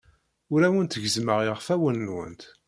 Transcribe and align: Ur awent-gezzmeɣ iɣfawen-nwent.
Ur 0.53 0.61
awent-gezzmeɣ 0.67 1.39
iɣfawen-nwent. 1.41 2.41